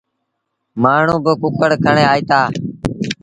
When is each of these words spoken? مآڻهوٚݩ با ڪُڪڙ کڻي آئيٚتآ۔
مآڻهوٚݩ 0.81 1.23
با 1.25 1.31
ڪُڪڙ 1.41 1.69
کڻي 1.83 2.03
آئيٚتآ۔ 2.11 2.39